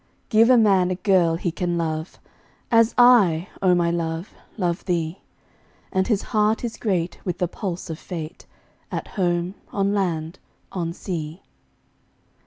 Give 0.29 0.49
a 0.49 0.57
man 0.57 0.89
a 0.89 0.95
girl 0.95 1.35
he 1.35 1.51
can 1.51 1.77
love, 1.77 2.19
As 2.71 2.95
I, 2.97 3.49
O 3.61 3.75
my 3.75 3.91
love, 3.91 4.33
love 4.57 4.83
thee; 4.85 5.19
10 5.91 5.99
And 5.99 6.07
his 6.07 6.21
heart 6.33 6.63
is 6.63 6.75
great 6.77 7.19
with 7.23 7.37
the 7.37 7.47
pulse 7.47 7.87
of 7.87 7.99
Fate, 7.99 8.47
At 8.91 9.09
home, 9.09 9.53
on 9.71 9.93
land, 9.93 10.39
on 10.71 10.91
sea. 10.91 11.43